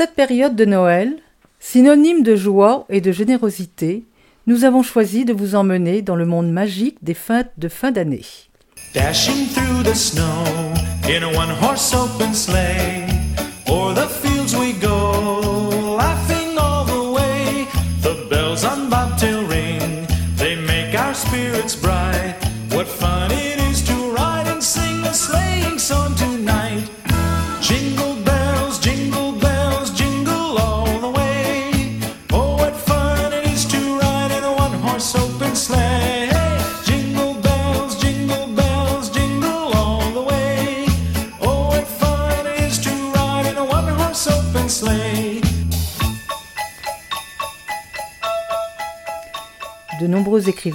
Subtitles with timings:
[0.00, 1.18] Cette période de Noël,
[1.58, 4.06] synonyme de joie et de générosité,
[4.46, 8.24] nous avons choisi de vous emmener dans le monde magique des fêtes de fin d'année.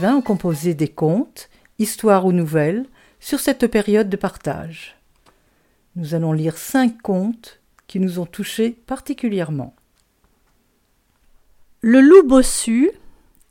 [0.03, 2.85] Ont composé des contes, histoires ou nouvelles
[3.19, 4.97] sur cette période de partage.
[5.95, 9.75] Nous allons lire cinq contes qui nous ont touchés particulièrement.
[11.81, 12.91] Le loup bossu,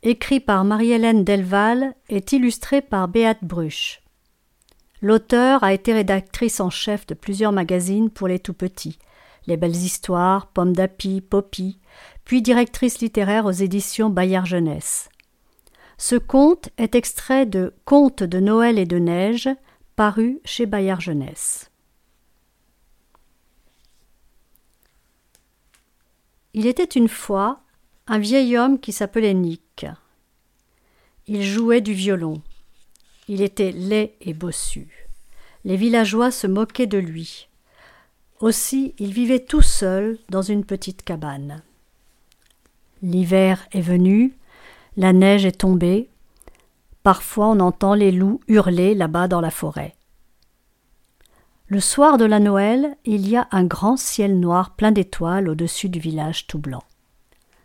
[0.02, 4.02] écrit par Marie-Hélène Delval, est illustré par Béate Bruch.
[5.00, 8.98] L'auteur a été rédactrice en chef de plusieurs magazines pour les tout-petits,
[9.46, 11.78] Les Belles Histoires, Pomme d'Api, Poppy,
[12.24, 15.08] puis directrice littéraire aux éditions Bayard Jeunesse.
[16.06, 19.48] Ce conte est extrait de Contes de Noël et de neige,
[19.96, 21.70] paru chez Bayard Jeunesse.
[26.52, 27.62] Il était une fois
[28.06, 29.86] un vieil homme qui s'appelait Nick.
[31.26, 32.42] Il jouait du violon.
[33.26, 35.08] Il était laid et bossu.
[35.64, 37.48] Les villageois se moquaient de lui.
[38.40, 41.62] Aussi, il vivait tout seul dans une petite cabane.
[43.00, 44.34] L'hiver est venu,
[44.96, 46.08] la neige est tombée.
[47.02, 49.94] Parfois on entend les loups hurler là-bas dans la forêt.
[51.66, 55.88] Le soir de la Noël, il y a un grand ciel noir plein d'étoiles au-dessus
[55.88, 56.82] du village tout blanc.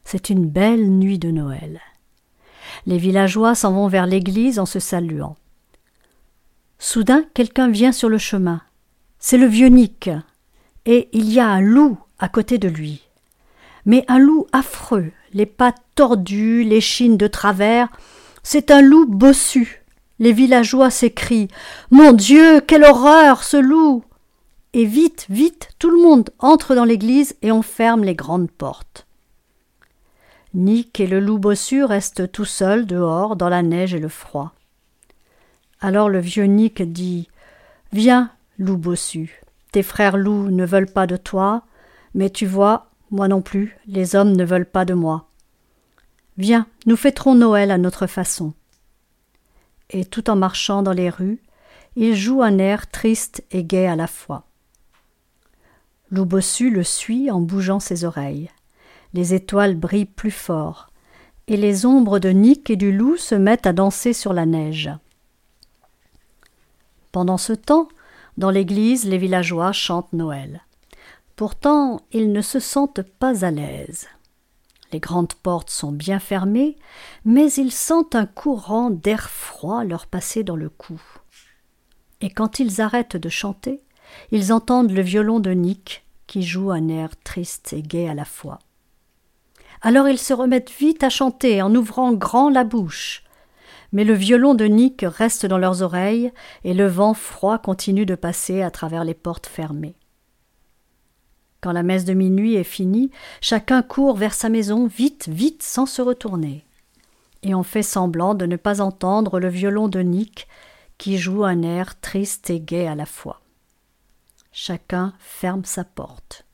[0.04, 1.82] C'est une belle nuit de Noël.
[2.86, 5.36] Les villageois s'en vont vers l'église en se saluant.
[6.80, 8.62] Soudain, quelqu'un vient sur le chemin.
[9.20, 10.10] C'est le vieux Nick.
[10.86, 13.04] Et il y a un loup à côté de lui.
[13.86, 17.90] Mais un loup affreux, les pattes tordues, l'échine de travers.
[18.44, 19.84] C'est un loup bossu.
[20.20, 21.48] Les villageois s'écrient
[21.92, 24.04] Mon Dieu, quelle horreur, ce loup
[24.74, 29.06] Et vite, vite, tout le monde entre dans l'église et on ferme les grandes portes.
[30.54, 34.54] Nick et le loup bossu restent tout seuls dehors dans la neige et le froid.
[35.80, 37.30] Alors le vieux Nick dit
[37.94, 39.42] Viens, loup bossu,
[39.72, 41.64] tes frères loups ne veulent pas de toi,
[42.14, 45.28] mais tu vois, moi non plus, les hommes ne veulent pas de moi.
[46.38, 48.54] Viens, nous fêterons Noël à notre façon.
[49.90, 51.42] Et tout en marchant dans les rues,
[51.96, 54.46] il joue un air triste et gai à la fois.
[56.12, 58.50] Loup bossu le suit en bougeant ses oreilles.
[59.14, 60.90] Les étoiles brillent plus fort,
[61.48, 64.92] et les ombres de Nick et du loup se mettent à danser sur la neige.
[67.12, 67.90] Pendant ce temps,
[68.38, 70.62] dans l'église, les villageois chantent Noël.
[71.40, 74.10] Pourtant, ils ne se sentent pas à l'aise.
[74.92, 76.76] Les grandes portes sont bien fermées,
[77.24, 81.02] mais ils sentent un courant d'air froid leur passer dans le cou.
[82.20, 83.80] Et quand ils arrêtent de chanter,
[84.32, 88.26] ils entendent le violon de Nick qui joue un air triste et gai à la
[88.26, 88.60] fois.
[89.82, 93.24] Alors ils se remettent vite à chanter en ouvrant grand la bouche.
[93.94, 96.34] Mais le violon de Nick reste dans leurs oreilles
[96.66, 99.96] et le vent froid continue de passer à travers les portes fermées.
[101.62, 103.12] Quand la messe de minuit est finie,
[103.42, 106.66] chacun court vers sa maison vite, vite, sans se retourner.
[107.44, 110.48] Et on fait semblant de ne pas entendre le violon de Nick
[110.98, 113.42] qui joue un air triste et gai à la fois.
[114.52, 116.46] Chacun ferme sa porte.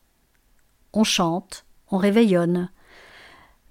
[0.93, 2.69] On chante, on réveillonne.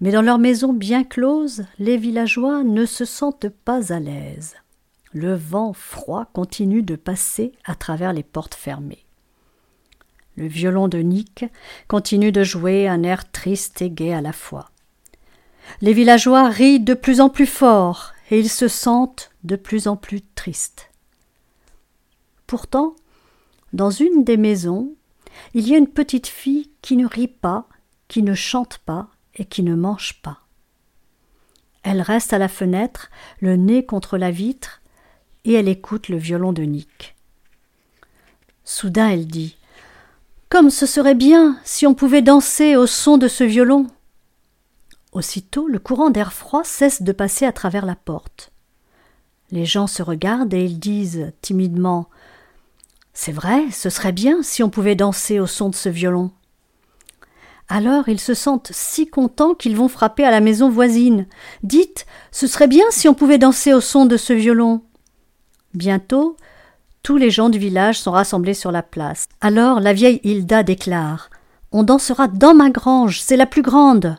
[0.01, 4.57] Mais dans leur maison bien close, les villageois ne se sentent pas à l'aise.
[5.13, 9.04] Le vent froid continue de passer à travers les portes fermées.
[10.37, 11.45] Le violon de Nick
[11.89, 14.71] continue de jouer un air triste et gai à la fois.
[15.81, 19.97] Les villageois rient de plus en plus fort et ils se sentent de plus en
[19.97, 20.91] plus tristes.
[22.47, 22.97] Pourtant,
[23.73, 24.95] dans une des maisons,
[25.55, 27.69] il y a une petite fille qui ne rit pas,
[28.09, 30.41] qui ne chante pas et qui ne mange pas.
[31.83, 33.11] Elle reste à la fenêtre,
[33.41, 34.81] le nez contre la vitre,
[35.45, 37.15] et elle écoute le violon de Nick.
[38.65, 39.59] Soudain elle dit
[40.55, 43.89] Comme ce serait bien si on pouvait danser au son de ce violon.
[45.11, 48.53] Aussitôt le courant d'air froid cesse de passer à travers la porte.
[49.51, 52.09] Les gens se regardent et ils disent timidement
[53.15, 56.31] C'est vrai, ce serait bien si on pouvait danser au son de ce violon.
[57.69, 61.27] Alors ils se sentent si contents qu'ils vont frapper à la maison voisine.
[61.65, 64.83] Dites, ce serait bien si on pouvait danser au son de ce violon.
[65.75, 66.37] Bientôt,
[67.05, 69.29] tous les gens du village sont rassemblés sur la place.
[69.41, 71.31] Alors la vieille Hilda déclare
[71.71, 74.17] On dansera dans ma grange, c'est la plus grande.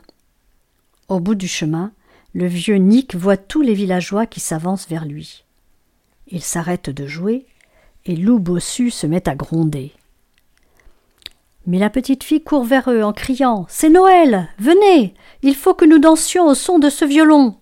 [1.10, 1.92] Au bout du chemin,
[2.34, 5.44] le vieux Nick voit tous les villageois qui s'avancent vers lui.
[6.28, 7.48] Il s'arrête de jouer,
[8.06, 9.92] et loup bossu se met à gronder.
[11.66, 15.86] Mais la petite fille court vers eux en criant C'est Noël Venez Il faut que
[15.86, 17.56] nous dansions au son de ce violon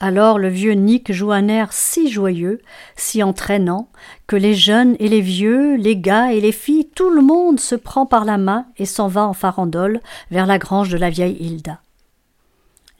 [0.00, 2.62] alors le vieux Nick joue un air si joyeux,
[2.96, 3.90] si entraînant,
[4.26, 7.74] que les jeunes et les vieux, les gars et les filles, tout le monde se
[7.74, 10.00] prend par la main et s'en va en farandole
[10.30, 11.80] vers la grange de la vieille Hilda.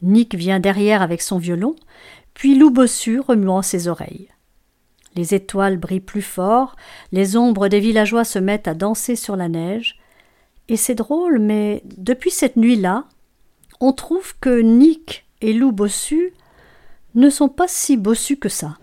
[0.02, 1.75] Nick vient derrière avec son violon,
[2.35, 4.29] puis Loup Bossu remuant ses oreilles.
[5.17, 6.76] Les étoiles brillent plus fort,
[7.12, 9.99] les ombres des villageois se mettent à danser sur la neige,
[10.69, 13.06] et c'est drôle, mais depuis cette nuit-là,
[13.81, 16.35] on trouve que Nick et Loup Bossu
[17.15, 18.79] ne sont pas si bossus que ça.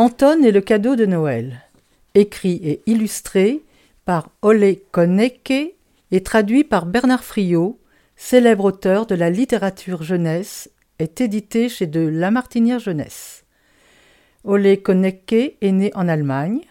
[0.00, 1.60] Anton est le cadeau de Noël,
[2.14, 3.60] écrit et illustré
[4.06, 5.74] par Ole Konneke
[6.10, 7.78] et traduit par Bernard Friot,
[8.16, 13.44] célèbre auteur de la littérature jeunesse, est édité chez de Lamartinière Jeunesse.
[14.44, 16.62] Ole Konneke est né en Allemagne.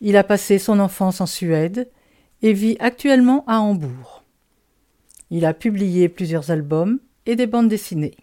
[0.00, 1.88] Il a passé son enfance en Suède
[2.42, 4.24] et vit actuellement à Hambourg.
[5.30, 8.16] Il a publié plusieurs albums et des bandes dessinées.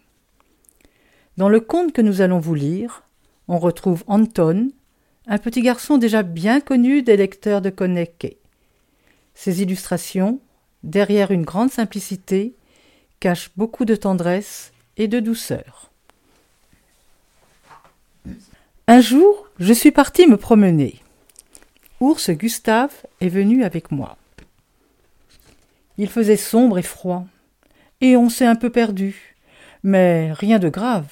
[1.38, 3.07] Dans le conte que nous allons vous lire,
[3.48, 4.70] on retrouve Anton,
[5.26, 8.36] un petit garçon déjà bien connu des lecteurs de Koneke.
[9.34, 10.40] Ses illustrations,
[10.82, 12.54] derrière une grande simplicité,
[13.20, 15.90] cachent beaucoup de tendresse et de douceur.
[18.86, 21.00] Un jour, je suis parti me promener.
[22.00, 24.16] Ours Gustave est venu avec moi.
[25.98, 27.26] Il faisait sombre et froid,
[28.00, 29.34] et on s'est un peu perdu,
[29.82, 31.08] mais rien de grave.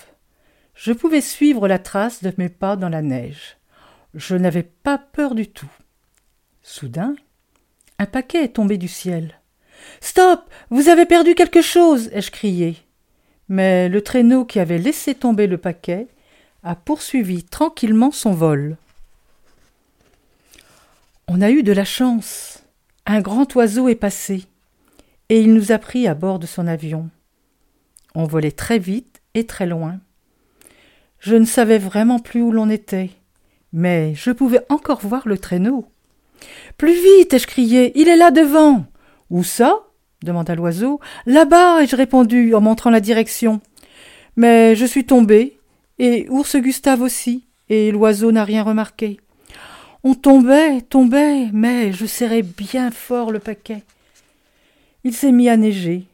[0.76, 3.56] Je pouvais suivre la trace de mes pas dans la neige.
[4.14, 5.70] Je n'avais pas peur du tout.
[6.62, 7.16] Soudain,
[7.98, 9.40] un paquet est tombé du ciel.
[10.00, 10.50] Stop.
[10.70, 12.10] Vous avez perdu quelque chose.
[12.12, 12.76] ai je crié.
[13.48, 16.08] Mais le traîneau qui avait laissé tomber le paquet
[16.62, 18.76] a poursuivi tranquillement son vol.
[21.28, 22.62] On a eu de la chance.
[23.06, 24.44] Un grand oiseau est passé,
[25.28, 27.08] et il nous a pris à bord de son avion.
[28.14, 30.00] On volait très vite et très loin.
[31.18, 33.10] Je ne savais vraiment plus où l'on était,
[33.72, 35.86] mais je pouvais encore voir le traîneau.
[36.76, 38.84] Plus vite ai-je crié, il est là devant.
[39.30, 39.80] Où ça?
[40.22, 41.00] demanda l'oiseau.
[41.24, 43.60] Là-bas, ai-je répondu en montrant la direction.
[44.36, 45.58] Mais je suis tombé,
[45.98, 49.18] et ours Gustave aussi, et l'oiseau n'a rien remarqué.
[50.04, 53.82] On tombait, tombait, mais je serrais bien fort le paquet.
[55.04, 56.04] Il s'est mis à neiger.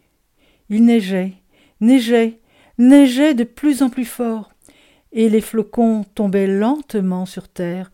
[0.71, 1.33] Il neigeait,
[1.81, 2.39] neigeait,
[2.79, 4.52] neigeait de plus en plus fort,
[5.13, 7.91] et les flocons tombaient lentement sur terre,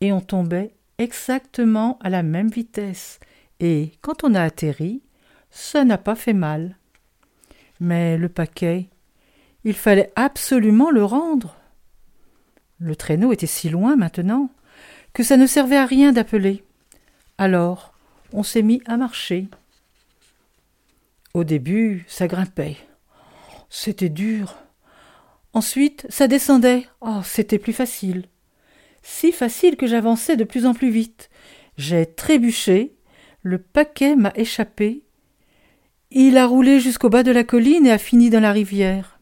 [0.00, 3.20] et on tombait exactement à la même vitesse,
[3.60, 5.02] et quand on a atterri,
[5.50, 6.76] ça n'a pas fait mal.
[7.80, 8.88] Mais le paquet,
[9.64, 11.56] il fallait absolument le rendre.
[12.78, 14.50] Le traîneau était si loin maintenant
[15.12, 16.62] que ça ne servait à rien d'appeler.
[17.38, 17.94] Alors,
[18.32, 19.48] on s'est mis à marcher.
[21.32, 22.76] Au début, ça grimpait.
[23.68, 24.56] C'était dur.
[25.56, 26.86] Ensuite, ça descendait.
[27.00, 28.26] Oh, c'était plus facile.
[29.02, 31.30] Si facile que j'avançais de plus en plus vite.
[31.78, 32.94] J'ai trébuché,
[33.40, 35.02] le paquet m'a échappé.
[36.10, 39.18] Il a roulé jusqu'au bas de la colline et a fini dans la rivière.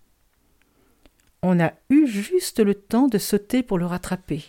[1.45, 4.43] On a eu juste le temps de sauter pour le rattraper.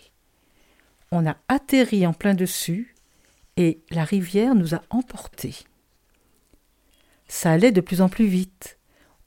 [1.12, 2.96] On a atterri en plein dessus
[3.56, 5.54] et la rivière nous a emportés.
[7.28, 8.76] Ça allait de plus en plus vite.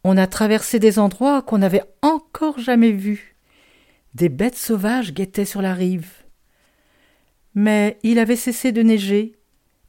[0.04, 3.36] On a traversé des endroits qu'on n'avait encore jamais vus.
[4.16, 6.12] Des bêtes sauvages guettaient sur la rive.
[7.54, 9.36] Mais il avait cessé de neiger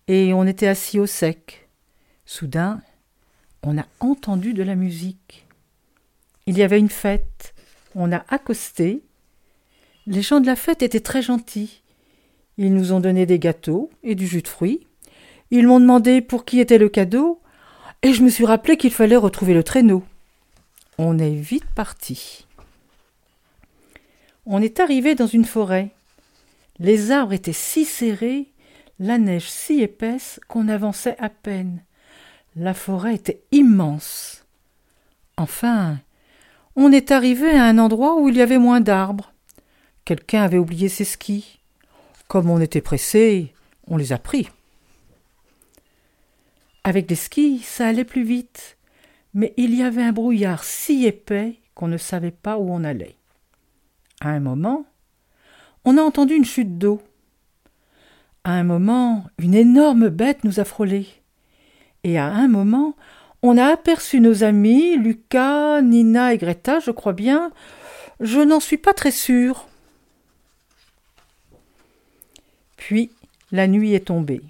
[0.09, 1.69] et on était assis au sec.
[2.25, 2.81] Soudain,
[3.63, 5.47] on a entendu de la musique.
[6.47, 7.55] Il y avait une fête.
[7.95, 9.03] On a accosté.
[10.07, 11.83] Les gens de la fête étaient très gentils.
[12.57, 14.87] Ils nous ont donné des gâteaux et du jus de fruits.
[15.51, 17.41] Ils m'ont demandé pour qui était le cadeau,
[18.03, 20.05] et je me suis rappelé qu'il fallait retrouver le traîneau.
[20.99, 22.47] On est vite parti.
[24.47, 25.91] On est arrivé dans une forêt.
[26.79, 28.49] Les arbres étaient si serrés
[28.99, 31.83] la neige si épaisse qu'on avançait à peine.
[32.55, 34.45] La forêt était immense.
[35.37, 35.99] Enfin,
[36.77, 39.33] on est arrivé à un endroit où il y avait moins d'arbres.
[40.05, 41.61] Quelqu'un avait oublié ses skis.
[42.29, 43.55] Comme on était pressé,
[43.87, 44.49] on les a pris.
[46.85, 48.79] Avec des skis, ça allait plus vite,
[49.35, 53.17] mais il y avait un brouillard si épais qu'on ne savait pas où on allait.
[54.21, 54.87] À un moment,
[55.85, 57.01] on a entendu une chute d'eau.
[58.45, 61.07] À un moment, une énorme bête nous a frôlés.
[62.05, 62.97] Et à un moment,
[63.43, 67.53] on a aperçu nos amis, Lucas, Nina et Greta, je crois bien.
[68.21, 69.67] Je n'en suis pas très sûre.
[72.77, 73.11] Puis
[73.53, 74.43] la nuit est tombée.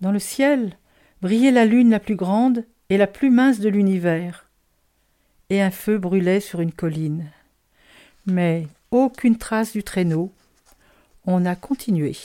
[0.00, 0.76] Dans le ciel
[1.22, 4.46] brillait la lune la plus grande et la plus mince de l'univers,
[5.48, 7.30] et un feu brûlait sur une colline.
[8.26, 10.32] Mais aucune trace du traîneau.
[11.26, 12.16] On a continué.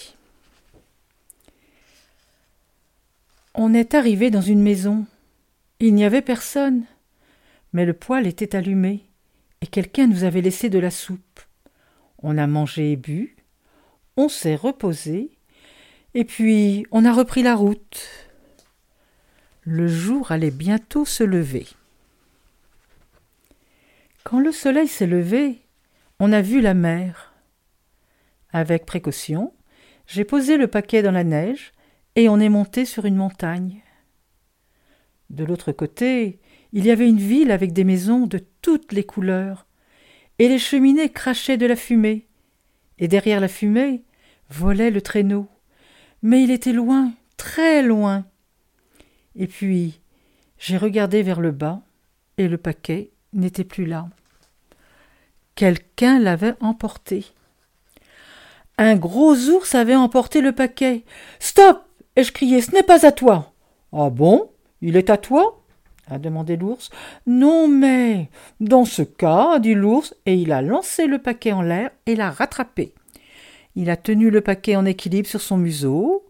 [3.53, 5.05] On est arrivé dans une maison.
[5.79, 6.83] Il n'y avait personne.
[7.73, 9.03] Mais le poêle était allumé,
[9.61, 11.41] et quelqu'un nous avait laissé de la soupe.
[12.23, 13.35] On a mangé et bu,
[14.17, 15.29] on s'est reposé,
[16.13, 18.24] et puis on a repris la route.
[19.67, 21.65] Le jour allait bientôt se lever.
[24.23, 25.59] Quand le soleil s'est levé,
[26.19, 27.33] on a vu la mer.
[28.51, 29.53] Avec précaution,
[30.05, 31.71] j'ai posé le paquet dans la neige
[32.15, 33.81] et on est monté sur une montagne.
[35.31, 36.39] De l'autre côté,
[36.71, 39.65] il y avait une ville avec des maisons de toutes les couleurs,
[40.37, 42.27] et les cheminées crachaient de la fumée,
[42.99, 44.03] et derrière la fumée
[44.51, 45.47] volait le traîneau.
[46.21, 48.25] Mais il était loin, très loin.
[49.35, 49.99] Et puis
[50.57, 51.81] j'ai regardé vers le bas,
[52.37, 54.07] et le paquet n'était plus là.
[55.55, 57.25] Quelqu'un l'avait emporté.
[58.77, 61.03] Un gros ours avait emporté le paquet.
[61.39, 63.53] Stop ai-je crié, ce n'est pas à toi.
[63.93, 64.49] Ah bon?
[64.81, 65.61] Il est à toi?
[66.07, 66.91] a demandé l'ours.
[67.25, 68.29] Non, mais.
[68.59, 72.29] Dans ce cas, dit l'ours, et il a lancé le paquet en l'air et l'a
[72.29, 72.93] rattrapé.
[73.75, 76.23] Il a tenu le paquet en équilibre sur son museau,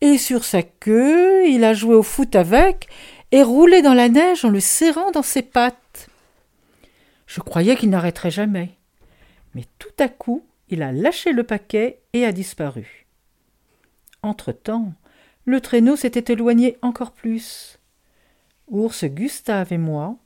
[0.00, 2.88] et sur sa queue, il a joué au foot avec,
[3.32, 6.08] et roulé dans la neige en le serrant dans ses pattes.
[7.26, 8.76] Je croyais qu'il n'arrêterait jamais.
[9.54, 13.06] Mais tout à coup, il a lâché le paquet et a disparu.
[14.22, 14.92] Entre-temps,
[15.44, 17.78] le traîneau s'était éloigné encore plus.
[18.68, 20.16] Ours Gustave et moi,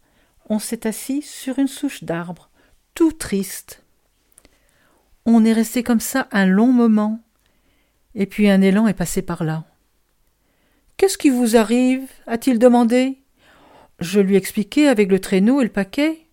[0.49, 2.51] on s'est assis sur une souche d'arbre,
[2.95, 3.83] tout triste.
[5.27, 7.21] On est resté comme ça un long moment,
[8.15, 9.65] et puis un élan est passé par là.
[10.97, 12.09] Qu'est-ce qui vous arrive?
[12.27, 13.19] a-t-il demandé.
[14.01, 16.27] Je lui expliquai avec le traîneau et le paquet.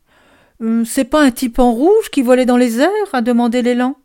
[0.59, 3.13] Hum, c'est pas un type en rouge qui volait dans les airs?
[3.13, 3.95] a demandé l'élan.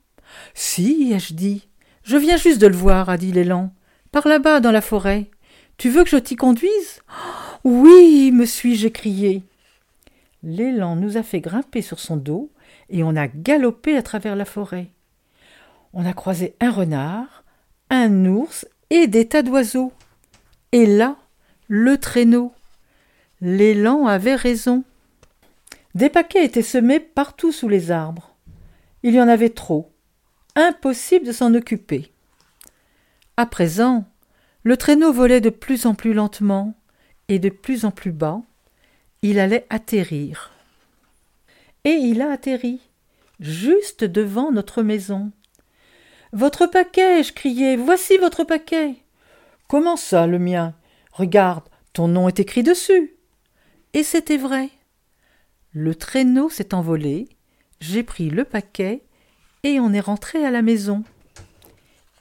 [0.55, 1.69] Si, ai-je dit,
[2.05, 3.73] Je viens juste de le voir, a dit l'élan.
[4.11, 5.31] Par là-bas, dans la forêt.
[5.79, 7.01] Tu veux que je t'y conduise?
[7.65, 9.43] Oui, me suis-je écrié.
[10.43, 12.51] L'élan nous a fait grimper sur son dos
[12.91, 14.89] et on a galopé à travers la forêt.
[15.93, 17.42] On a croisé un renard,
[17.93, 19.93] un ours et des tas d'oiseaux.
[20.73, 21.17] Et là,
[21.69, 22.55] le traîneau.
[23.43, 24.83] L'élan avait raison.
[25.95, 28.35] Des paquets étaient semés partout sous les arbres.
[29.03, 29.93] Il y en avait trop.
[30.57, 32.11] Impossible de s'en occuper.
[33.37, 34.07] À présent,
[34.63, 36.75] le traîneau volait de plus en plus lentement
[37.29, 38.41] et de plus en plus bas.
[39.21, 40.51] Il allait atterrir.
[41.85, 42.81] Et il a atterri,
[43.39, 45.31] juste devant notre maison.
[46.33, 48.95] Votre paquet, je criai, voici votre paquet.
[49.69, 50.75] Comment ça, le mien?
[51.13, 53.15] Regarde, ton nom est écrit dessus.
[53.93, 54.71] Et c'était vrai.
[55.73, 57.29] Le traîneau s'est envolé,
[57.81, 59.03] j'ai pris le paquet
[59.63, 61.05] et on est rentré à la maison.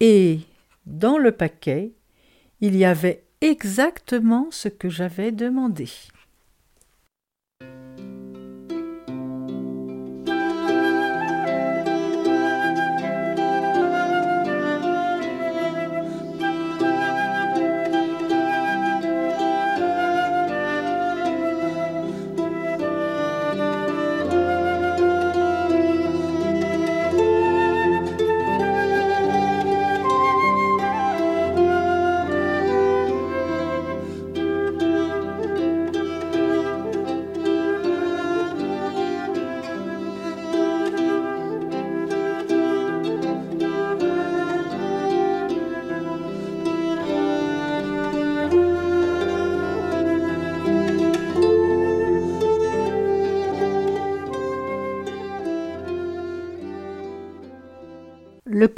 [0.01, 0.39] Et
[0.85, 1.93] dans le paquet,
[2.59, 5.87] il y avait exactement ce que j'avais demandé.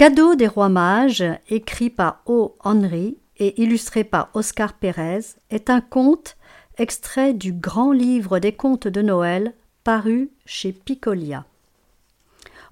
[0.03, 2.57] Cadeau des rois mages, écrit par O.
[2.59, 6.35] Henry et illustré par Oscar Pérez, est un conte
[6.77, 9.53] extrait du grand livre des contes de Noël
[9.85, 11.45] paru chez Picolia.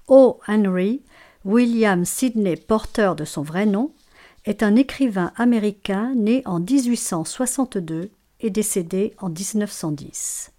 [0.08, 0.40] O.
[0.46, 1.00] Henry,
[1.46, 3.92] William Sidney Porter de son vrai nom,
[4.44, 10.52] est un écrivain américain né en 1862 et décédé en 1910.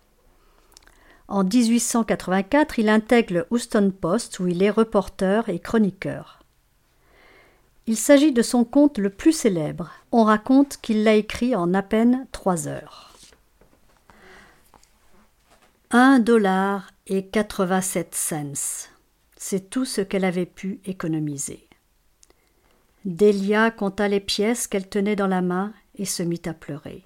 [1.28, 6.43] En 1884, il intègre le Houston Post où il est reporter et chroniqueur.
[7.86, 9.92] Il s'agit de son conte le plus célèbre.
[10.12, 13.14] On raconte qu'il l'a écrit en à peine trois heures.
[15.92, 18.88] Un dollar et quatre-vingt-sept cents.
[19.36, 21.68] C'est tout ce qu'elle avait pu économiser.
[23.04, 27.04] Delia compta les pièces qu'elle tenait dans la main et se mit à pleurer.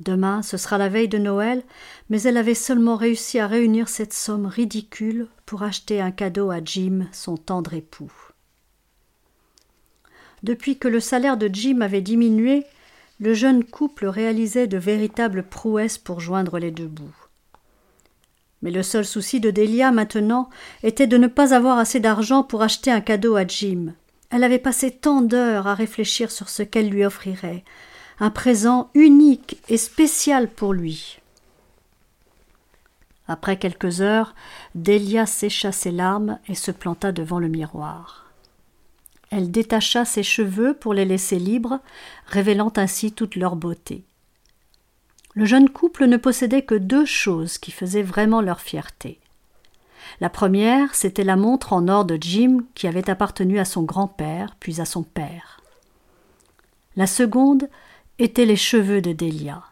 [0.00, 1.62] Demain, ce sera la veille de Noël,
[2.10, 6.62] mais elle avait seulement réussi à réunir cette somme ridicule pour acheter un cadeau à
[6.62, 8.12] Jim, son tendre époux.
[10.42, 12.64] Depuis que le salaire de Jim avait diminué,
[13.20, 17.14] le jeune couple réalisait de véritables prouesses pour joindre les deux bouts.
[18.62, 20.48] Mais le seul souci de Delia maintenant
[20.82, 23.94] était de ne pas avoir assez d'argent pour acheter un cadeau à Jim.
[24.30, 27.64] Elle avait passé tant d'heures à réfléchir sur ce qu'elle lui offrirait,
[28.18, 31.18] un présent unique et spécial pour lui.
[33.28, 34.34] Après quelques heures,
[34.74, 38.29] Delia sécha ses larmes et se planta devant le miroir.
[39.30, 41.80] Elle détacha ses cheveux pour les laisser libres,
[42.26, 44.04] révélant ainsi toute leur beauté.
[45.34, 49.20] Le jeune couple ne possédait que deux choses qui faisaient vraiment leur fierté.
[50.20, 54.56] La première, c'était la montre en or de Jim qui avait appartenu à son grand-père,
[54.58, 55.60] puis à son père.
[56.96, 57.68] La seconde
[58.18, 59.62] étaient les cheveux de Delia,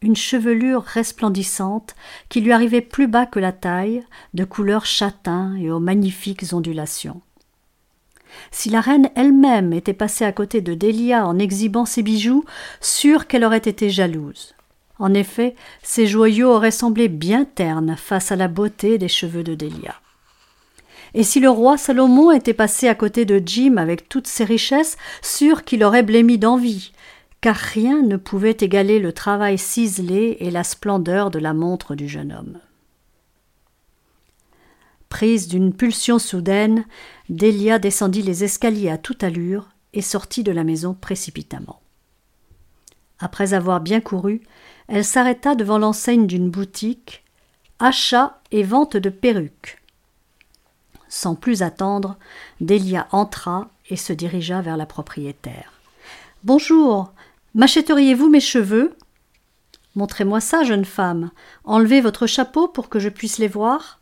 [0.00, 1.94] une chevelure resplendissante
[2.30, 7.20] qui lui arrivait plus bas que la taille, de couleur châtain et aux magnifiques ondulations.
[8.50, 12.44] Si la reine elle-même était passée à côté de Delia en exhibant ses bijoux,
[12.80, 14.54] sûre qu'elle aurait été jalouse.
[14.98, 19.54] En effet, ces joyaux auraient semblé bien ternes face à la beauté des cheveux de
[19.54, 19.94] Delia.
[21.14, 24.96] Et si le roi Salomon était passé à côté de Jim avec toutes ses richesses,
[25.20, 26.92] sûr qu'il aurait blêmi d'envie,
[27.40, 32.08] car rien ne pouvait égaler le travail ciselé et la splendeur de la montre du
[32.08, 32.58] jeune homme.
[35.12, 36.86] Prise d'une pulsion soudaine,
[37.28, 41.82] Delia descendit les escaliers à toute allure et sortit de la maison précipitamment.
[43.18, 44.40] Après avoir bien couru,
[44.88, 47.24] elle s'arrêta devant l'enseigne d'une boutique,
[47.78, 49.82] achat et vente de perruques.
[51.10, 52.16] Sans plus attendre,
[52.62, 55.74] Delia entra et se dirigea vers la propriétaire.
[56.42, 57.12] Bonjour,
[57.54, 58.96] m'achèteriez-vous mes cheveux
[59.94, 61.32] Montrez-moi ça, jeune femme.
[61.64, 63.98] Enlevez votre chapeau pour que je puisse les voir.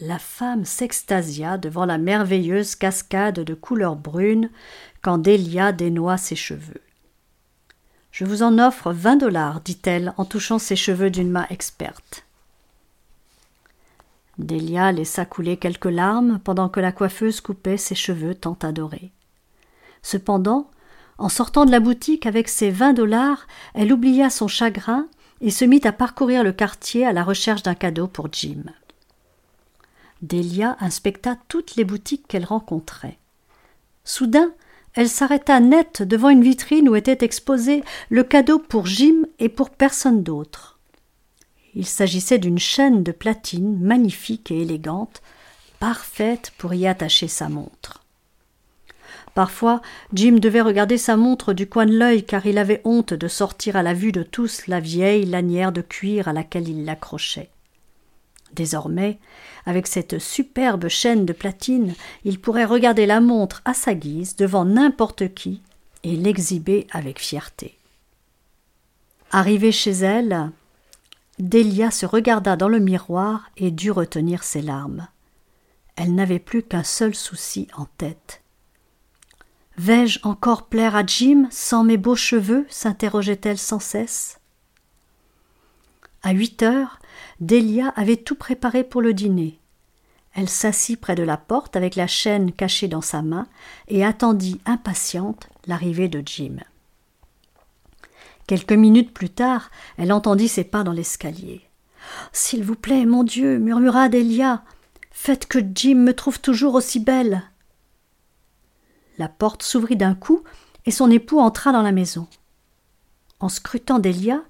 [0.00, 4.50] La femme s'extasia devant la merveilleuse cascade de couleur brune
[5.02, 6.80] quand Delia dénoua ses cheveux.
[8.10, 12.24] Je vous en offre vingt dollars, dit-elle en touchant ses cheveux d'une main experte.
[14.38, 19.12] Delia laissa couler quelques larmes pendant que la coiffeuse coupait ses cheveux tant adorés.
[20.02, 20.70] Cependant,
[21.18, 25.06] en sortant de la boutique avec ses vingt dollars, elle oublia son chagrin
[25.40, 28.64] et se mit à parcourir le quartier à la recherche d'un cadeau pour Jim.
[30.24, 33.18] Delia inspecta toutes les boutiques qu'elle rencontrait.
[34.04, 34.52] Soudain,
[34.94, 39.70] elle s'arrêta net devant une vitrine où était exposé le cadeau pour Jim et pour
[39.70, 40.78] personne d'autre.
[41.74, 45.20] Il s'agissait d'une chaîne de platine magnifique et élégante,
[45.78, 48.02] parfaite pour y attacher sa montre.
[49.34, 49.82] Parfois,
[50.12, 53.74] Jim devait regarder sa montre du coin de l'œil car il avait honte de sortir
[53.76, 57.50] à la vue de tous la vieille lanière de cuir à laquelle il l'accrochait.
[58.54, 59.18] Désormais,
[59.66, 64.64] avec cette superbe chaîne de platine, il pourrait regarder la montre à sa guise devant
[64.64, 65.60] n'importe qui
[66.04, 67.76] et l'exhiber avec fierté.
[69.32, 70.52] Arrivée chez elle,
[71.40, 75.08] Delia se regarda dans le miroir et dut retenir ses larmes.
[75.96, 78.42] Elle n'avait plus qu'un seul souci en tête.
[79.76, 84.38] Vais-je encore plaire à Jim sans mes beaux cheveux s'interrogeait-elle sans cesse.
[86.22, 87.00] À huit heures,
[87.44, 89.58] Delia avait tout préparé pour le dîner.
[90.32, 93.46] Elle s'assit près de la porte avec la chaîne cachée dans sa main
[93.86, 96.56] et attendit impatiente l'arrivée de Jim.
[98.46, 101.60] Quelques minutes plus tard, elle entendit ses pas dans l'escalier.
[102.32, 104.64] S'il vous plaît, mon Dieu, murmura Delia,
[105.10, 107.42] faites que Jim me trouve toujours aussi belle.
[109.18, 110.42] La porte s'ouvrit d'un coup
[110.86, 112.26] et son époux entra dans la maison.
[113.38, 114.42] En scrutant Delia,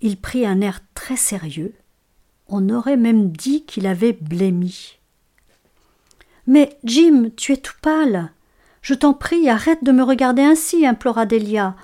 [0.00, 1.74] il prit un air très sérieux.
[2.48, 4.98] On aurait même dit qu'il avait blêmi.
[6.46, 8.30] Mais Jim, tu es tout pâle.
[8.82, 11.74] Je t'en prie, arrête de me regarder ainsi, implora Delia.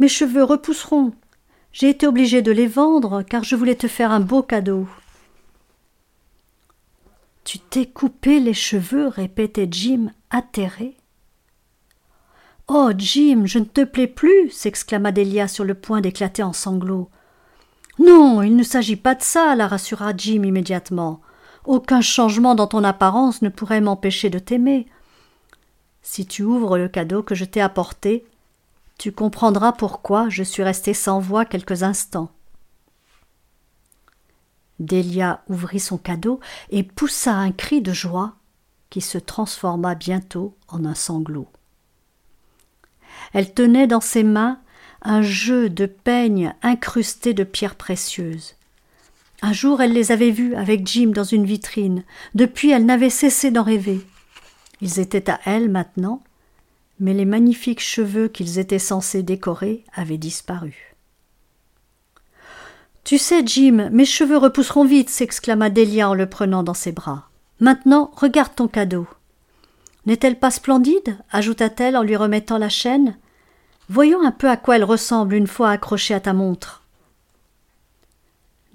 [0.00, 1.12] Mes cheveux repousseront.
[1.72, 4.88] J'ai été obligée de les vendre car je voulais te faire un beau cadeau.
[7.44, 10.96] Tu t'es coupé les cheveux, répétait Jim, atterré.
[12.66, 17.10] Oh, Jim, je ne te plais plus, s'exclama Delia sur le point d'éclater en sanglots.
[18.00, 21.20] Non, il ne s'agit pas de ça, la rassura Jim immédiatement.
[21.66, 24.86] Aucun changement dans ton apparence ne pourrait m'empêcher de t'aimer.
[26.00, 28.24] Si tu ouvres le cadeau que je t'ai apporté,
[28.96, 32.30] tu comprendras pourquoi je suis restée sans voix quelques instants.
[34.78, 38.36] Delia ouvrit son cadeau et poussa un cri de joie
[38.88, 41.48] qui se transforma bientôt en un sanglot.
[43.34, 44.58] Elle tenait dans ses mains
[45.02, 48.56] un jeu de peignes incrustés de pierres précieuses.
[49.42, 52.04] Un jour elle les avait vus avec Jim dans une vitrine.
[52.34, 54.00] Depuis elle n'avait cessé d'en rêver.
[54.80, 56.22] Ils étaient à elle maintenant,
[56.98, 60.94] mais les magnifiques cheveux qu'ils étaient censés décorer avaient disparu.
[63.04, 67.28] Tu sais, Jim, mes cheveux repousseront vite, s'exclama Delia en le prenant dans ses bras.
[67.58, 69.06] Maintenant, regarde ton cadeau.
[70.06, 71.18] N'est-elle pas splendide?
[71.30, 73.16] ajouta-t-elle en lui remettant la chaîne.
[73.90, 76.84] Voyons un peu à quoi elle ressemble une fois accrochée à ta montre.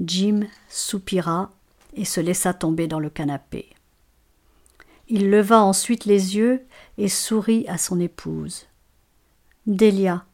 [0.01, 1.51] Jim soupira
[1.93, 3.69] et se laissa tomber dans le canapé.
[5.07, 6.65] Il leva ensuite les yeux
[6.97, 8.65] et sourit à son épouse.
[9.67, 10.25] Delia,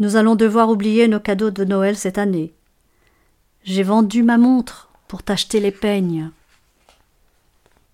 [0.00, 2.52] nous allons devoir oublier nos cadeaux de Noël cette année.
[3.62, 6.32] J'ai vendu ma montre pour t'acheter les peignes.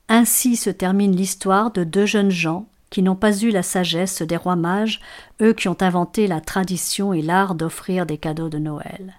[0.09, 4.37] Ainsi se termine l'histoire de deux jeunes gens qui n'ont pas eu la sagesse des
[4.37, 5.01] rois mages,
[5.43, 9.15] eux qui ont inventé la tradition et l'art d'offrir des cadeaux de Noël.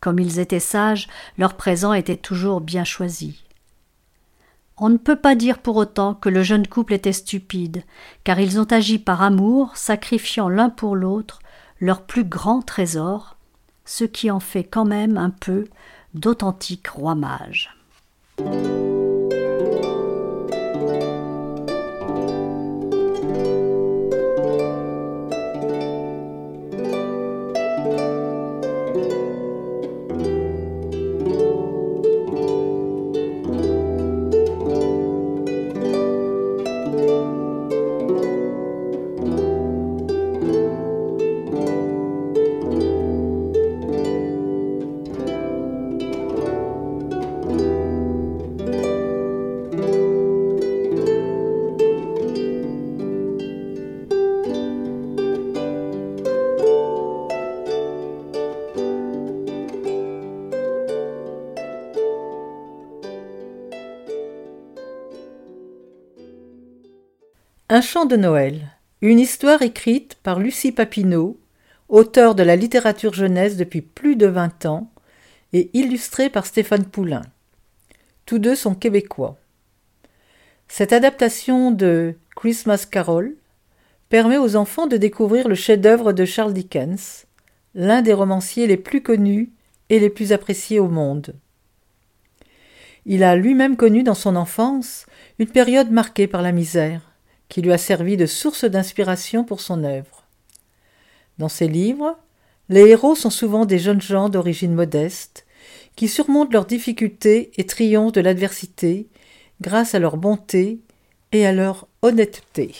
[0.00, 3.42] Comme ils étaient sages, leur présent était toujours bien choisi.
[4.76, 7.82] On ne peut pas dire pour autant que le jeune couple était stupide,
[8.22, 11.40] car ils ont agi par amour, sacrifiant l'un pour l'autre
[11.80, 13.36] leur plus grand trésor,
[13.84, 15.66] ce qui en fait quand même un peu
[16.14, 17.74] d'authentiques rois mages.
[68.06, 68.60] De Noël,
[69.02, 71.36] une histoire écrite par Lucie Papineau,
[71.88, 74.88] auteur de la littérature jeunesse depuis plus de vingt ans,
[75.52, 77.22] et illustrée par Stéphane Poulain.
[78.24, 79.36] Tous deux sont québécois.
[80.68, 83.34] Cette adaptation de Christmas Carol
[84.08, 87.26] permet aux enfants de découvrir le chef-d'œuvre de Charles Dickens,
[87.74, 89.50] l'un des romanciers les plus connus
[89.90, 91.34] et les plus appréciés au monde.
[93.06, 95.04] Il a lui-même connu dans son enfance
[95.40, 97.07] une période marquée par la misère,
[97.48, 100.24] qui lui a servi de source d'inspiration pour son œuvre.
[101.38, 102.18] Dans ses livres,
[102.68, 105.46] les héros sont souvent des jeunes gens d'origine modeste,
[105.96, 109.08] qui surmontent leurs difficultés et triomphent de l'adversité
[109.60, 110.80] grâce à leur bonté
[111.32, 112.72] et à leur honnêteté.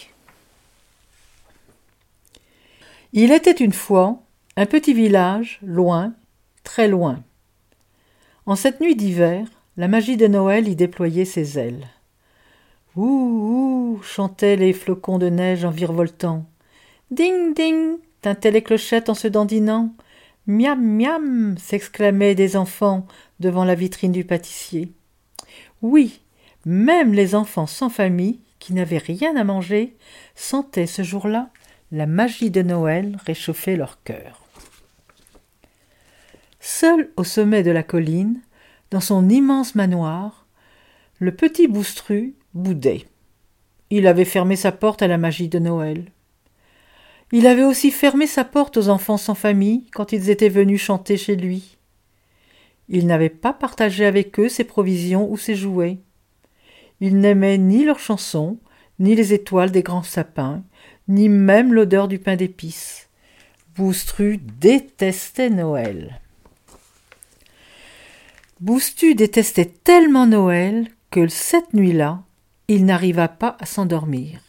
[3.12, 4.20] Il était une fois
[4.56, 6.14] un petit village, loin,
[6.62, 7.22] très loin.
[8.44, 11.86] En cette nuit d'hiver, la magie de Noël y déployait ses ailes.
[12.98, 16.44] Ouh, ouh chantaient les flocons de neige en virevoltant.
[17.12, 19.94] Ding, ding tintaient les clochettes en se dandinant.
[20.48, 23.06] Miam, miam s'exclamaient des enfants
[23.38, 24.90] devant la vitrine du pâtissier.
[25.80, 26.22] Oui,
[26.66, 29.96] même les enfants sans famille, qui n'avaient rien à manger,
[30.34, 31.50] sentaient ce jour-là
[31.92, 34.42] la magie de Noël réchauffer leur cœur.
[36.58, 38.40] Seul au sommet de la colline,
[38.90, 40.46] dans son immense manoir,
[41.20, 43.06] le petit Boustru boudait.
[43.90, 46.04] Il avait fermé sa porte à la magie de Noël.
[47.32, 51.16] Il avait aussi fermé sa porte aux enfants sans famille quand ils étaient venus chanter
[51.16, 51.76] chez lui.
[52.88, 55.98] Il n'avait pas partagé avec eux ses provisions ou ses jouets.
[57.00, 58.58] Il n'aimait ni leurs chansons,
[58.98, 60.62] ni les étoiles des grands sapins,
[61.06, 63.08] ni même l'odeur du pain d'épices.
[63.76, 66.20] Boustru détestait Noël.
[68.60, 72.22] Boustu détestait tellement Noël que cette nuit-là,
[72.68, 74.40] il n'arriva pas à s'endormir.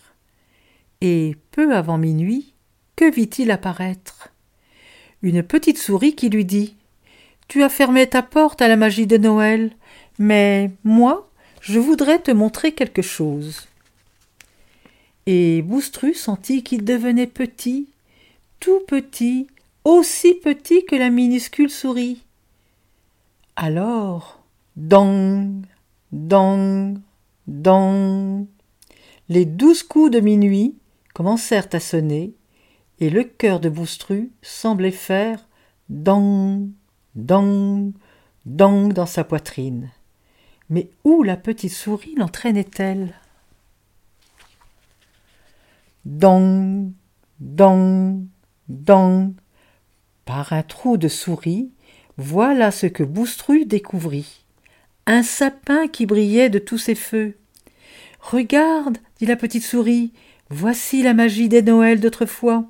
[1.01, 2.53] Et peu avant minuit,
[2.97, 4.29] que vit-il apparaître?
[5.21, 6.75] Une petite souris qui lui dit
[7.47, 9.71] Tu as fermé ta porte à la magie de Noël,
[10.17, 11.29] mais moi,
[11.61, 13.67] je voudrais te montrer quelque chose.
[15.25, 17.87] Et Boustru sentit qu'il devenait petit,
[18.59, 19.47] tout petit,
[19.85, 22.23] aussi petit que la minuscule souris.
[23.55, 24.41] Alors,
[24.75, 25.65] dong,
[26.11, 26.97] dong,
[27.49, 28.47] dong,
[29.27, 30.77] les douze coups de minuit
[31.13, 32.33] commencèrent à sonner,
[32.99, 35.47] et le cœur de Boustru semblait faire
[35.89, 36.69] dong,
[37.15, 37.93] dong,
[38.45, 39.89] dong dans sa poitrine.
[40.69, 43.15] Mais où la petite souris l'entraînait-elle?
[46.05, 46.91] Dong,
[47.39, 48.25] dong,
[48.67, 49.33] dong.
[50.25, 51.71] Par un trou de souris,
[52.17, 54.43] voilà ce que Boustru découvrit.
[55.07, 57.38] Un sapin qui brillait de tous ses feux.
[58.19, 60.11] Regarde, dit la petite souris,
[60.49, 62.65] voici la magie des Noëls d'autrefois.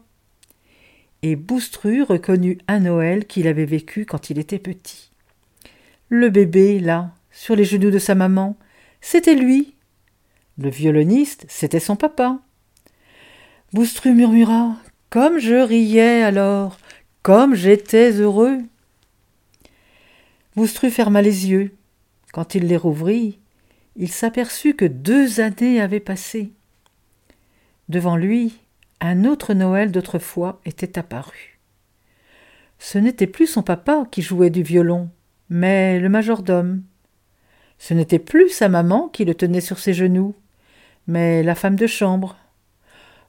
[1.22, 5.12] Et Boustru reconnut un Noël qu'il avait vécu quand il était petit.
[6.08, 8.58] Le bébé, là, sur les genoux de sa maman,
[9.02, 9.76] c'était lui.
[10.58, 12.40] Le violoniste, c'était son papa.
[13.74, 14.78] Boustru murmura
[15.10, 16.78] Comme je riais alors,
[17.22, 18.60] comme j'étais heureux.
[20.56, 21.76] Boustru ferma les yeux.
[22.34, 23.39] Quand il les rouvrit,
[24.00, 26.54] il s'aperçut que deux années avaient passé.
[27.90, 28.58] Devant lui,
[29.02, 31.60] un autre Noël d'autrefois était apparu.
[32.80, 35.10] Ce n'était plus son papa qui jouait du violon,
[35.50, 36.82] mais le majordome.
[37.78, 40.34] Ce n'était plus sa maman qui le tenait sur ses genoux,
[41.08, 42.38] mais la femme de chambre.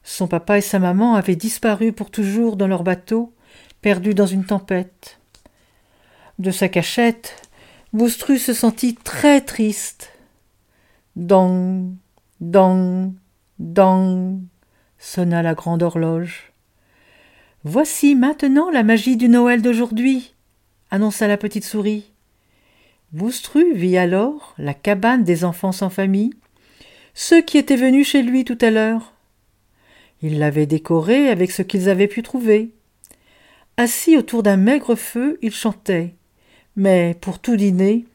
[0.05, 3.35] Son papa et sa maman avaient disparu pour toujours dans leur bateau,
[3.81, 5.19] perdus dans une tempête.
[6.39, 7.43] De sa cachette,
[7.93, 10.13] Boustru se sentit très triste.
[11.21, 11.97] Dong,
[12.41, 13.13] dong,
[13.59, 14.41] dong,
[14.99, 16.53] sonna la grande horloge.
[17.63, 20.35] Voici maintenant la magie du Noël d'aujourd'hui,
[20.91, 22.11] annonça la petite souris.
[23.13, 26.33] Boustru vit alors la cabane des enfants sans famille,
[27.13, 29.13] ceux qui étaient venus chez lui tout à l'heure.
[30.23, 32.73] Il l'avait décorée avec ce qu'ils avaient pu trouver.
[33.77, 36.15] Assis autour d'un maigre feu, ils chantaient
[36.77, 38.07] mais pour tout dîner,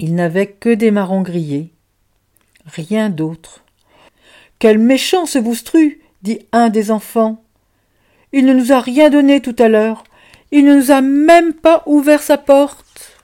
[0.00, 1.75] il n'avait que des marrons grillés.
[2.66, 3.64] Rien d'autre.
[4.58, 7.42] Quel méchant ce Boustru dit un des enfants.
[8.32, 10.04] Il ne nous a rien donné tout à l'heure.
[10.50, 13.16] Il ne nous a même pas ouvert sa porte.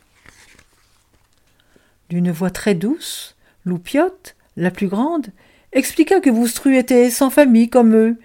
[2.09, 5.29] D'une voix très douce, Loupiote, la plus grande,
[5.73, 8.19] expliqua que Boustru était sans famille comme eux,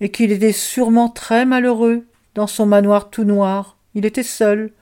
[0.00, 3.76] et qu'il était sûrement très malheureux dans son manoir tout noir.
[3.94, 4.72] Il était seul,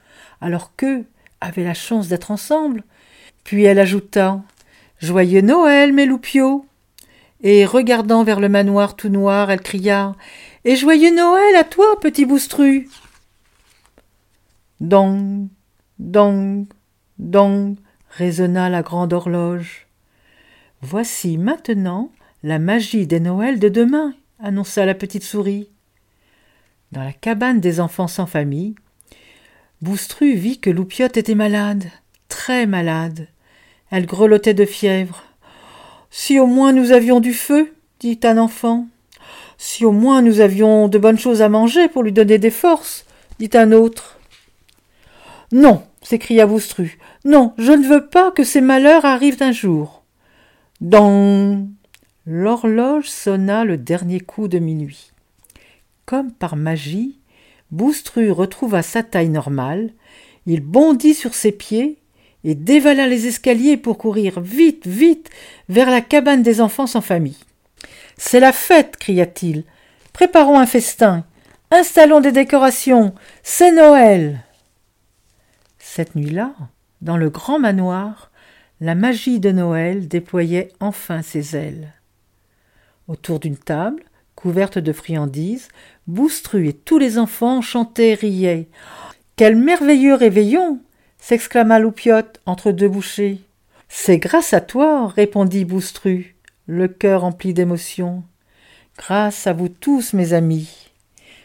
[0.40, 1.04] alors qu'eux
[1.40, 2.84] avaient la chance d'être ensemble.
[3.44, 4.42] Puis elle ajouta
[5.02, 6.64] Joyeux Noël, mes loupiaux
[7.42, 10.14] et regardant vers le manoir tout noir, elle cria
[10.64, 12.88] Et joyeux Noël à toi, petit boustru
[14.80, 15.48] Dong,
[15.98, 16.66] dong,
[17.18, 17.76] dong,
[18.10, 19.88] résonna la grande horloge.
[20.82, 22.12] Voici maintenant
[22.44, 25.68] la magie des Noëls de demain, annonça la petite souris.
[26.92, 28.76] Dans la cabane des enfants sans famille,
[29.80, 31.90] Boustru vit que Loupiote était malade,
[32.28, 33.26] très malade.
[33.92, 35.22] Elle grelottait de fièvre.
[36.10, 38.86] Si au moins nous avions du feu, dit un enfant.
[39.58, 43.04] Si au moins nous avions de bonnes choses à manger pour lui donner des forces,
[43.38, 44.18] dit un autre.
[45.52, 46.98] Non, s'écria Boustru.
[47.26, 50.02] Non, je ne veux pas que ces malheurs arrivent un jour.
[50.80, 51.68] Dans
[52.24, 55.12] l'horloge sonna le dernier coup de minuit.
[56.06, 57.18] Comme par magie,
[57.70, 59.90] Boustru retrouva sa taille normale,
[60.46, 61.98] il bondit sur ses pieds
[62.44, 65.30] et dévala les escaliers pour courir vite, vite
[65.68, 67.38] vers la cabane des enfants sans famille.
[68.16, 69.64] C'est la fête, cria-t-il.
[70.12, 71.24] Préparons un festin.
[71.70, 73.14] Installons des décorations.
[73.42, 74.40] C'est Noël.
[75.78, 76.52] Cette nuit-là,
[77.00, 78.30] dans le grand manoir,
[78.80, 81.92] la magie de Noël déployait enfin ses ailes.
[83.08, 84.02] Autour d'une table,
[84.34, 85.68] couverte de friandises,
[86.06, 88.68] Boustru et tous les enfants chantaient riaient.
[89.36, 90.80] Quel merveilleux réveillon
[91.22, 93.38] s'exclama Loupiote entre deux bouchées.
[93.88, 96.34] C'est grâce à toi, répondit Boustru,
[96.66, 98.24] le cœur empli d'émotion.
[98.98, 100.90] Grâce à vous tous, mes amis.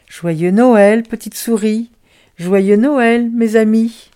[0.09, 1.91] Joyeux Noël, petite souris.
[2.37, 4.09] Joyeux Noël, mes amis.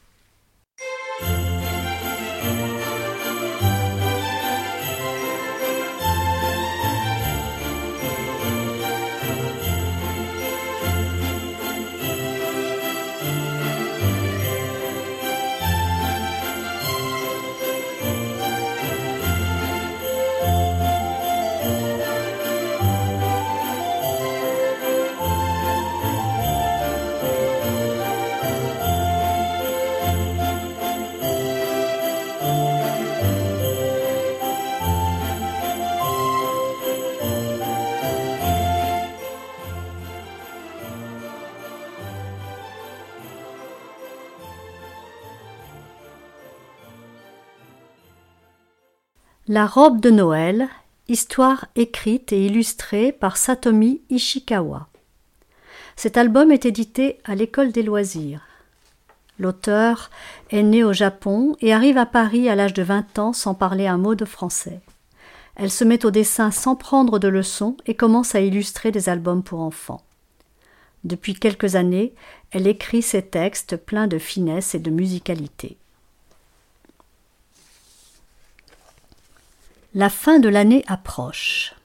[49.53, 50.69] La robe de Noël,
[51.09, 54.87] histoire écrite et illustrée par Satomi Ishikawa.
[55.97, 58.47] Cet album est édité à l'école des loisirs.
[59.39, 60.09] L'auteur
[60.51, 63.87] est né au Japon et arrive à Paris à l'âge de 20 ans sans parler
[63.87, 64.79] un mot de français.
[65.57, 69.43] Elle se met au dessin sans prendre de leçons et commence à illustrer des albums
[69.43, 70.01] pour enfants.
[71.03, 72.13] Depuis quelques années,
[72.51, 75.75] elle écrit ses textes pleins de finesse et de musicalité.
[79.93, 81.75] La fin de l'année approche.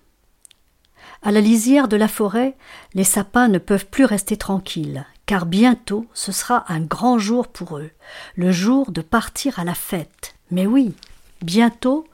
[1.22, 2.56] À la lisière de la forêt,
[2.94, 7.78] les sapins ne peuvent plus rester tranquilles, car bientôt ce sera un grand jour pour
[7.78, 7.90] eux,
[8.36, 10.36] le jour de partir à la fête.
[10.52, 10.94] Mais oui,
[11.42, 12.06] bientôt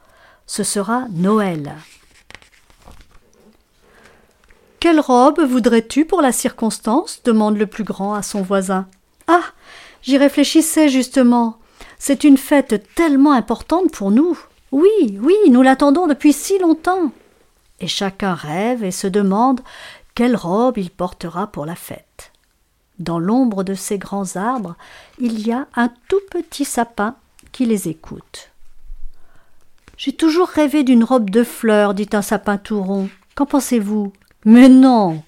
[0.47, 1.75] ce sera Noël.
[4.79, 7.21] Quelle robe voudrais-tu pour la circonstance?
[7.23, 8.87] demande le plus grand à son voisin.
[9.27, 9.43] Ah.
[10.01, 11.59] J'y réfléchissais justement.
[11.99, 14.37] C'est une fête tellement importante pour nous.
[14.73, 17.11] Oui, oui, nous l'attendons depuis si longtemps.
[17.79, 19.61] Et chacun rêve et se demande
[20.15, 22.31] quelle robe il portera pour la fête.
[22.97, 24.75] Dans l'ombre de ces grands arbres,
[25.19, 27.15] il y a un tout petit sapin
[27.51, 28.49] qui les écoute.
[29.95, 33.09] J'ai toujours rêvé d'une robe de fleurs, dit un sapin tout rond.
[33.35, 34.11] Qu'en pensez-vous?
[34.43, 35.21] Mais non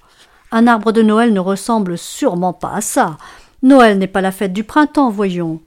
[0.52, 3.18] Un arbre de Noël ne ressemble sûrement pas à ça.
[3.62, 5.62] Noël n'est pas la fête du printemps, voyons.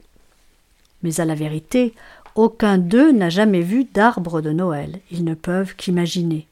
[1.05, 1.95] Mais à la vérité,
[2.38, 5.01] aucun d'eux n'a jamais vu d'arbre de Noël.
[5.11, 6.46] Ils ne peuvent qu'imaginer.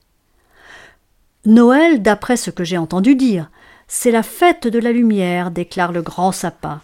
[1.44, 3.51] Noël, d'après ce que j'ai entendu dire,
[3.87, 6.81] c'est la fête de la lumière, déclare le grand sapin.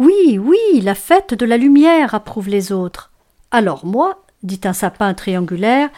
[0.00, 3.12] Oui, oui, la fête de la lumière, approuvent les autres.
[3.52, 5.90] Alors moi, dit un sapin triangulaire,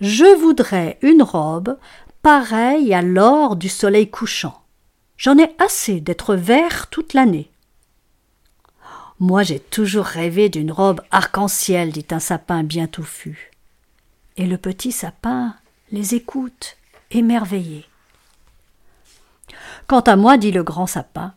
[0.00, 1.76] je voudrais une robe
[2.22, 4.62] pareille à l'or du soleil couchant.
[5.18, 7.50] J'en ai assez d'être vert toute l'année.
[9.20, 13.50] Moi j'ai toujours rêvé d'une robe arc-en-ciel, dit un sapin bien touffu.
[14.36, 15.54] Et le petit sapin
[15.92, 16.76] les écoute,
[17.10, 17.86] émerveillé.
[19.86, 21.34] Quant à moi, dit le grand sapin,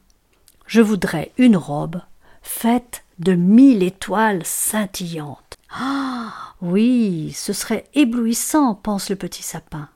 [0.65, 2.01] je voudrais une robe
[2.41, 5.57] faite de mille étoiles scintillantes.
[5.69, 6.47] Ah.
[6.61, 9.89] Oui, ce serait éblouissant, pense le petit sapin.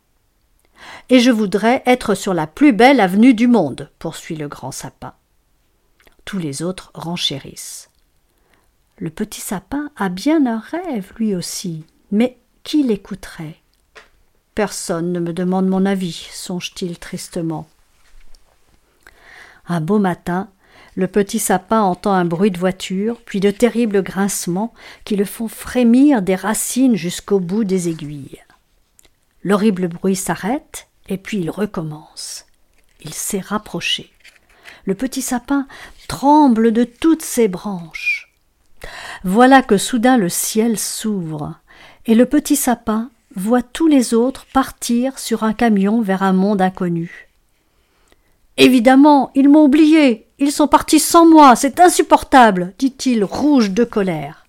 [1.09, 5.13] Et je voudrais être sur la plus belle avenue du monde, poursuit le grand sapin.
[6.26, 7.89] Tous les autres renchérissent.
[8.97, 13.57] Le petit sapin a bien un rêve, lui aussi, mais qui l'écouterait?
[14.53, 17.67] Personne ne me demande mon avis, songe-t-il tristement.
[19.67, 20.49] Un beau matin,
[20.95, 24.74] le petit sapin entend un bruit de voiture, puis de terribles grincements
[25.05, 28.43] qui le font frémir des racines jusqu'au bout des aiguilles.
[29.43, 32.45] L'horrible bruit s'arrête, et puis il recommence.
[33.01, 34.11] Il s'est rapproché.
[34.86, 35.67] Le petit sapin
[36.07, 38.34] tremble de toutes ses branches.
[39.23, 41.55] Voilà que soudain le ciel s'ouvre,
[42.05, 46.61] et le petit sapin voit tous les autres partir sur un camion vers un monde
[46.61, 47.29] inconnu.
[48.57, 50.27] Évidemment, ils m'ont oublié.
[50.39, 51.55] Ils sont partis sans moi.
[51.55, 54.45] C'est insupportable, dit-il, rouge de colère.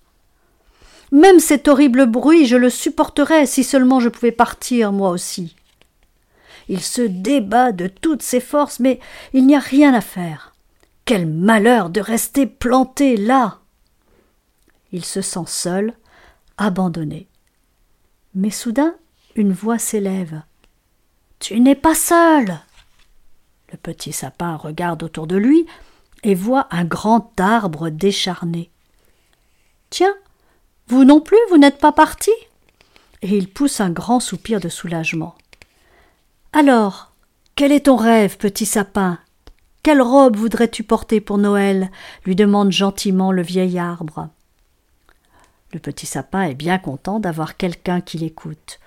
[1.11, 5.55] Même cet horrible bruit, je le supporterais si seulement je pouvais partir, moi aussi.
[6.69, 8.99] Il se débat de toutes ses forces, mais
[9.33, 10.53] il n'y a rien à faire.
[11.05, 13.59] Quel malheur de rester planté là.
[14.91, 15.93] Il se sent seul,
[16.57, 17.27] abandonné.
[18.35, 18.95] Mais soudain,
[19.35, 20.41] une voix s'élève.
[21.39, 22.59] Tu n'es pas seul.
[23.71, 25.65] Le petit sapin regarde autour de lui
[26.23, 28.71] et voit un grand arbre décharné.
[29.89, 30.15] Tiens,
[30.87, 32.31] vous non plus, vous n'êtes pas parti
[33.21, 35.35] Et il pousse un grand soupir de soulagement.
[36.55, 37.11] Alors,
[37.55, 39.17] quel est ton rêve, petit sapin?
[39.81, 41.89] Quelle robe voudrais-tu porter pour Noël?
[42.25, 44.29] lui demande gentiment le vieil arbre.
[45.73, 48.79] Le petit sapin est bien content d'avoir quelqu'un qui l'écoute.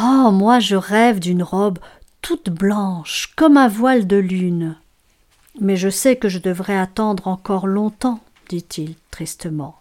[0.00, 1.80] Oh, moi je rêve d'une robe
[2.20, 4.76] toute blanche, comme un voile de lune.
[5.60, 9.80] Mais je sais que je devrais attendre encore longtemps, dit-il tristement.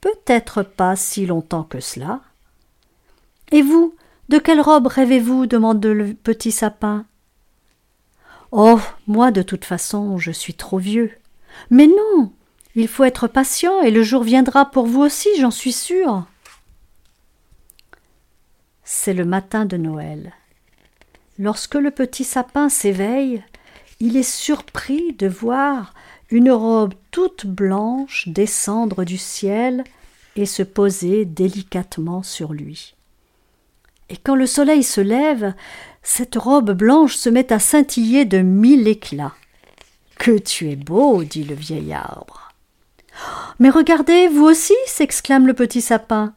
[0.00, 2.20] Peut-être pas si longtemps que cela.
[3.50, 3.96] Et vous,
[4.32, 7.04] de quelle robe rêvez-vous demande le petit sapin.
[8.50, 11.10] Oh, moi, de toute façon, je suis trop vieux.
[11.68, 12.32] Mais non,
[12.74, 16.24] il faut être patient et le jour viendra pour vous aussi, j'en suis sûr.
[18.84, 20.32] C'est le matin de Noël.
[21.38, 23.44] Lorsque le petit sapin s'éveille,
[24.00, 25.92] il est surpris de voir
[26.30, 29.84] une robe toute blanche descendre du ciel
[30.36, 32.94] et se poser délicatement sur lui.
[34.12, 35.54] Et quand le soleil se lève,
[36.02, 39.32] cette robe blanche se met à scintiller de mille éclats.
[40.18, 42.50] Que tu es beau, dit le vieil arbre.
[43.58, 46.34] Mais regardez, vous aussi, s'exclame le petit sapin.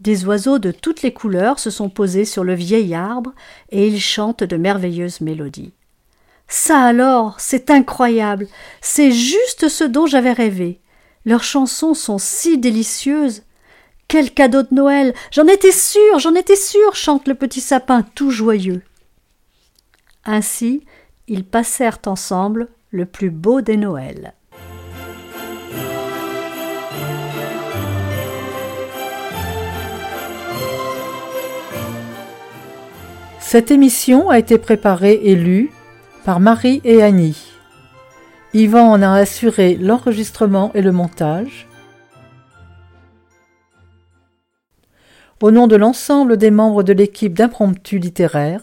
[0.00, 3.32] Des oiseaux de toutes les couleurs se sont posés sur le vieil arbre
[3.70, 5.72] et ils chantent de merveilleuses mélodies.
[6.48, 8.48] Ça alors, c'est incroyable,
[8.80, 10.80] c'est juste ce dont j'avais rêvé.
[11.24, 13.42] Leurs chansons sont si délicieuses.
[14.08, 15.14] Quel cadeau de Noël.
[15.32, 18.82] J'en étais sûr, j'en étais sûr, chante le petit sapin tout joyeux.
[20.24, 20.84] Ainsi,
[21.26, 24.34] ils passèrent ensemble le plus beau des Noëls.
[33.40, 35.70] Cette émission a été préparée et lue
[36.24, 37.52] par Marie et Annie.
[38.54, 41.68] Yvan en a assuré l'enregistrement et le montage.
[45.42, 48.62] Au nom de l'ensemble des membres de l'équipe d'impromptu littéraire,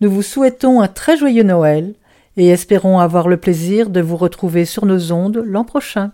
[0.00, 1.92] nous vous souhaitons un très joyeux Noël
[2.38, 6.12] et espérons avoir le plaisir de vous retrouver sur nos ondes l'an prochain.